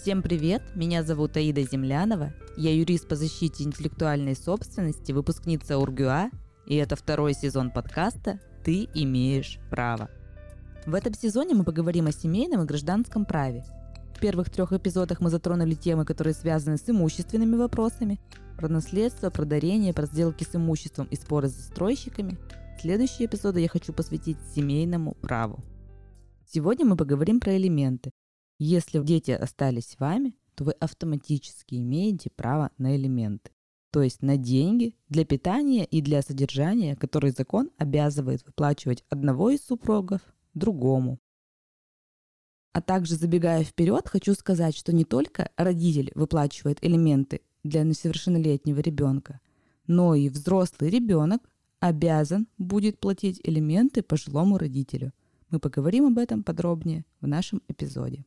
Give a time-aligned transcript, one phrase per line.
[0.00, 6.30] Всем привет, меня зовут Аида Землянова, я юрист по защите интеллектуальной собственности, выпускница УрГУА,
[6.64, 10.08] и это второй сезон подкаста «Ты имеешь право».
[10.86, 13.66] В этом сезоне мы поговорим о семейном и гражданском праве.
[14.16, 18.18] В первых трех эпизодах мы затронули темы, которые связаны с имущественными вопросами,
[18.56, 22.38] про наследство, про дарение, про сделки с имуществом и споры с застройщиками.
[22.80, 25.62] Следующие эпизоды я хочу посвятить семейному праву.
[26.46, 28.12] Сегодня мы поговорим про элементы,
[28.62, 33.52] если дети остались с вами, то вы автоматически имеете право на элементы,
[33.90, 39.64] то есть на деньги для питания и для содержания, которые закон обязывает выплачивать одного из
[39.64, 40.20] супругов
[40.52, 41.18] другому.
[42.74, 49.40] А также забегая вперед, хочу сказать, что не только родитель выплачивает элементы для несовершеннолетнего ребенка,
[49.86, 51.48] но и взрослый ребенок
[51.78, 55.14] обязан будет платить элементы пожилому родителю.
[55.48, 58.26] Мы поговорим об этом подробнее в нашем эпизоде.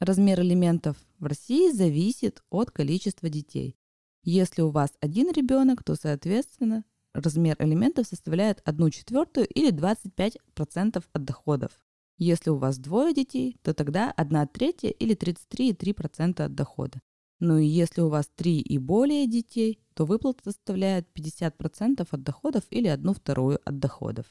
[0.00, 3.76] Размер элементов в России зависит от количества детей.
[4.24, 11.24] Если у вас один ребенок, то, соответственно, размер элементов составляет 1 четвертую или 25% от
[11.24, 11.72] доходов.
[12.16, 17.02] Если у вас двое детей, то тогда 1 третья или 33,3% от дохода.
[17.38, 22.64] Ну и если у вас 3 и более детей, то выплата составляет 50% от доходов
[22.70, 24.24] или 1 вторую от доходов.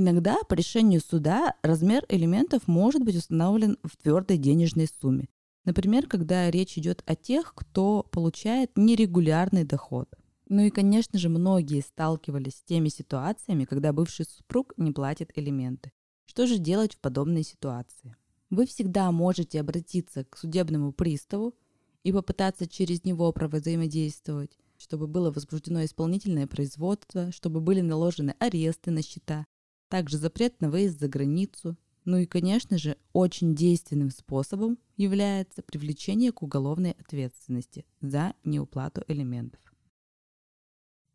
[0.00, 5.28] Иногда по решению суда размер элементов может быть установлен в твердой денежной сумме.
[5.64, 10.08] Например, когда речь идет о тех, кто получает нерегулярный доход.
[10.48, 15.90] Ну и, конечно же, многие сталкивались с теми ситуациями, когда бывший супруг не платит элементы.
[16.26, 18.14] Что же делать в подобной ситуации?
[18.50, 21.56] Вы всегда можете обратиться к судебному приставу
[22.04, 29.02] и попытаться через него провозаимодействовать, чтобы было возбуждено исполнительное производство, чтобы были наложены аресты на
[29.02, 29.44] счета,
[29.88, 31.76] также запрет на выезд за границу.
[32.04, 39.60] Ну и, конечно же, очень действенным способом является привлечение к уголовной ответственности за неуплату элементов.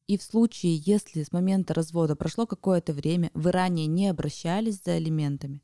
[0.07, 4.97] И в случае, если с момента развода прошло какое-то время, вы ранее не обращались за
[4.97, 5.61] элементами,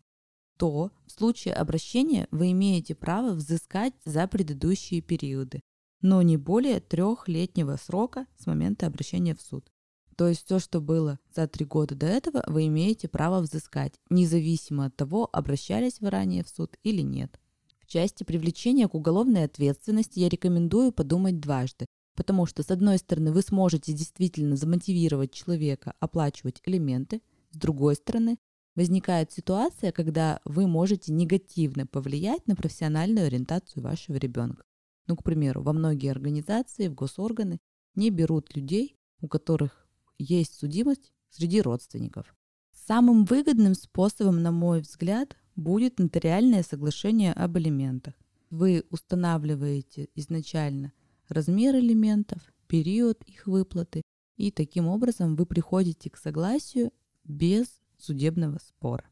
[0.57, 5.61] то в случае обращения вы имеете право взыскать за предыдущие периоды,
[6.01, 9.69] но не более трехлетнего срока с момента обращения в суд.
[10.19, 14.87] То есть все, что было за три года до этого, вы имеете право взыскать, независимо
[14.87, 17.39] от того, обращались вы ранее в суд или нет.
[17.79, 21.85] В части привлечения к уголовной ответственности я рекомендую подумать дважды,
[22.17, 27.21] потому что, с одной стороны, вы сможете действительно замотивировать человека оплачивать элементы,
[27.51, 28.39] с другой стороны,
[28.75, 34.65] возникает ситуация, когда вы можете негативно повлиять на профессиональную ориентацию вашего ребенка.
[35.07, 37.59] Ну, к примеру, во многие организации, в госорганы
[37.95, 39.85] не берут людей, у которых
[40.19, 42.35] есть судимость среди родственников.
[42.73, 48.13] Самым выгодным способом, на мой взгляд, будет нотариальное соглашение об элементах.
[48.49, 50.93] Вы устанавливаете изначально
[51.27, 54.01] размер элементов, период их выплаты,
[54.37, 56.91] и таким образом вы приходите к согласию
[57.23, 59.05] без судебного спора.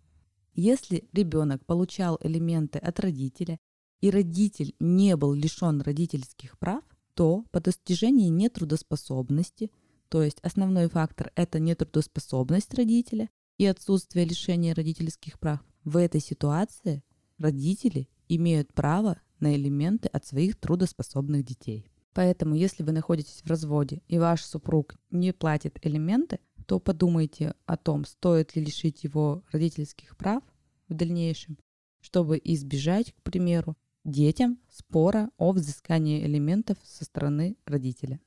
[0.53, 3.59] Если ребенок получал элементы от родителя,
[3.99, 9.71] и родитель не был лишен родительских прав, то по достижении нетрудоспособности–
[10.09, 15.59] то есть основной фактор– это нетрудоспособность родителя и отсутствие лишения родительских прав.
[15.83, 17.03] В этой ситуации
[17.37, 21.87] родители имеют право на элементы от своих трудоспособных детей.
[22.13, 27.77] Поэтому, если вы находитесь в разводе и ваш супруг не платит элементы, то подумайте о
[27.77, 30.43] том, стоит ли лишить его родительских прав
[30.89, 31.57] в дальнейшем,
[32.01, 38.19] чтобы избежать, к примеру, детям спора о взыскании элементов со стороны родителя.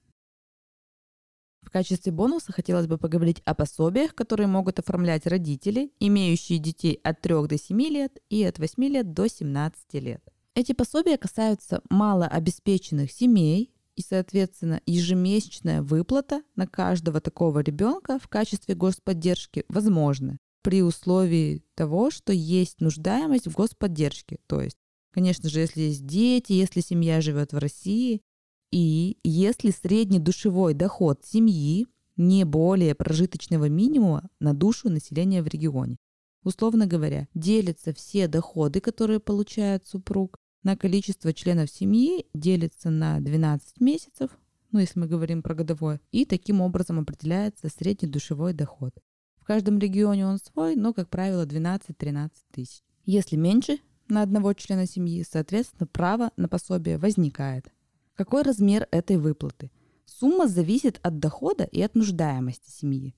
[1.70, 7.20] В качестве бонуса хотелось бы поговорить о пособиях, которые могут оформлять родители, имеющие детей от
[7.20, 10.20] 3 до 7 лет и от 8 лет до 17 лет.
[10.56, 18.75] Эти пособия касаются малообеспеченных семей, и, соответственно, ежемесячная выплата на каждого такого ребенка в качестве
[18.75, 24.40] господдержки возможна при условии того, что есть нуждаемость в господдержке.
[24.49, 24.76] То есть,
[25.12, 28.22] конечно же, если есть дети, если семья живет в России,
[28.70, 31.87] и если средний душевой доход семьи
[32.17, 35.96] не более прожиточного минимума на душу населения в регионе.
[36.44, 43.81] Условно говоря, делятся все доходы, которые получает супруг, на количество членов семьи, делится на 12
[43.81, 44.31] месяцев,
[44.72, 48.93] ну если мы говорим про годовое, и таким образом определяется средний душевой доход.
[49.40, 52.82] В каждом регионе он свой, но, как правило, 12-13 тысяч.
[53.06, 53.78] Если меньше
[54.08, 57.72] на одного члена семьи, соответственно, право на пособие возникает.
[58.20, 59.70] Какой размер этой выплаты?
[60.05, 63.14] Сумма зависит от дохода и от нуждаемости семьи.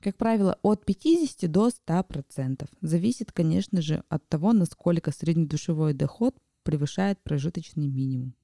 [0.00, 2.66] Как правило, от 50 до 100%.
[2.80, 8.34] Зависит, конечно же, от того, насколько среднедушевой доход превышает прожиточный минимум.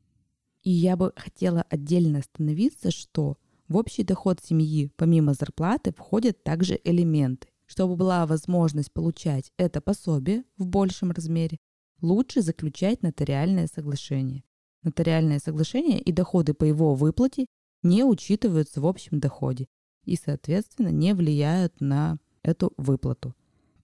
[0.63, 6.79] И я бы хотела отдельно остановиться, что в общий доход семьи помимо зарплаты входят также
[6.85, 7.49] элементы.
[7.65, 11.57] Чтобы была возможность получать это пособие в большем размере,
[12.03, 14.45] лучше заключать нотариальное соглашение.
[14.85, 17.47] Нотариальное соглашение и доходы по его выплате
[17.83, 19.67] не учитываются в общем доходе
[20.05, 23.35] и, соответственно, не влияют на эту выплату.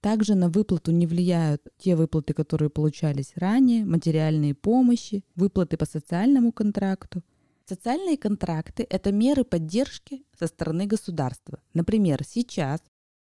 [0.00, 6.52] Также на выплату не влияют те выплаты, которые получались ранее, материальные помощи, выплаты по социальному
[6.52, 7.22] контракту.
[7.66, 11.60] Социальные контракты– это меры поддержки со стороны государства.
[11.74, 12.80] Например, сейчас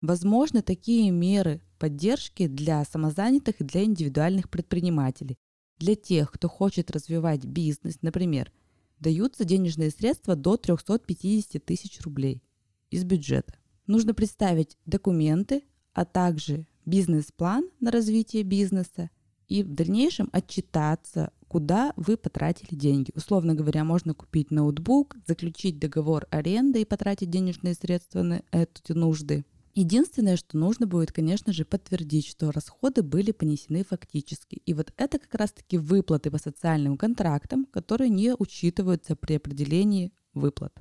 [0.00, 5.38] возможны такие меры поддержки для самозанятых и для индивидуальных предпринимателей.
[5.78, 8.52] Для тех, кто хочет развивать бизнес, например,
[8.98, 12.42] даются денежные средства до 350 тысяч рублей
[12.90, 13.54] из бюджета.
[13.86, 19.10] Нужно представить документы, а также бизнес-план на развитие бизнеса
[19.46, 23.12] и в дальнейшем отчитаться, куда вы потратили деньги.
[23.14, 29.44] Условно говоря, можно купить ноутбук, заключить договор аренды и потратить денежные средства на эти нужды.
[29.80, 34.56] Единственное, что нужно будет, конечно же, подтвердить, что расходы были понесены фактически.
[34.66, 40.74] И вот это как раз-таки выплаты по социальным контрактам, которые не учитываются при определении выплат.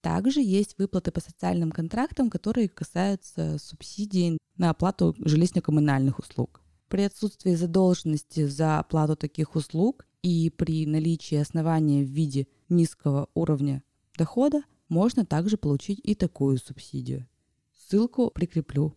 [0.00, 6.62] Также есть выплаты по социальным контрактам, которые касаются субсидий на оплату жилищно-коммунальных услуг.
[6.88, 13.82] При отсутствии задолженности за оплату таких услуг и при наличии основания в виде низкого уровня
[14.16, 17.26] дохода можно также получить и такую субсидию.
[17.88, 18.94] Ссылку прикреплю.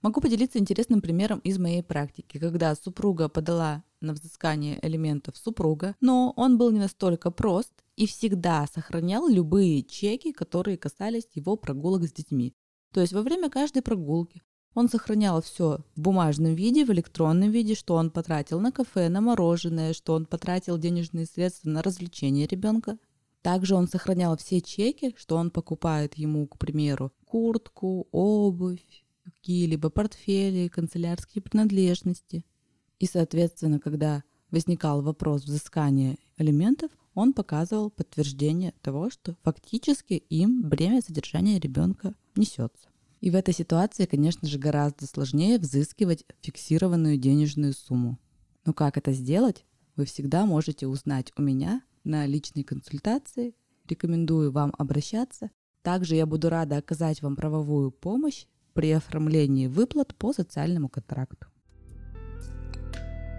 [0.00, 6.32] Могу поделиться интересным примером из моей практики, когда супруга подала на взыскание элементов супруга, но
[6.36, 12.12] он был не настолько прост и всегда сохранял любые чеки, которые касались его прогулок с
[12.12, 12.54] детьми.
[12.92, 14.40] То есть во время каждой прогулки
[14.74, 19.20] он сохранял все в бумажном виде, в электронном виде, что он потратил на кафе, на
[19.20, 22.98] мороженое, что он потратил денежные средства на развлечение ребенка.
[23.42, 30.68] Также он сохранял все чеки, что он покупает ему, к примеру, куртку, обувь, какие-либо портфели,
[30.68, 32.44] канцелярские принадлежности.
[32.98, 41.00] И, соответственно, когда возникал вопрос взыскания алиментов, он показывал подтверждение того, что фактически им бремя
[41.00, 42.90] содержания ребенка несется.
[43.22, 48.18] И в этой ситуации, конечно же, гораздо сложнее взыскивать фиксированную денежную сумму.
[48.66, 49.64] Но как это сделать,
[49.96, 53.54] вы всегда можете узнать у меня на личной консультации.
[53.88, 55.50] Рекомендую вам обращаться.
[55.82, 61.46] Также я буду рада оказать вам правовую помощь при оформлении выплат по социальному контракту.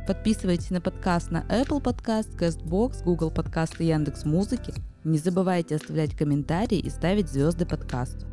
[0.06, 4.74] Подписывайтесь на подкаст на Apple Podcast, CastBox, Google Podcast и Яндекс Музыки.
[5.06, 8.26] Не забывайте оставлять комментарии и ставить звезды подкасту.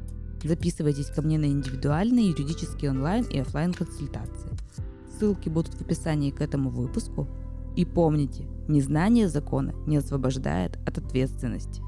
[0.43, 4.51] Записывайтесь ко мне на индивидуальные юридические онлайн и офлайн консультации.
[5.17, 7.29] Ссылки будут в описании к этому выпуску.
[7.77, 11.83] И помните, незнание закона не освобождает от ответственности.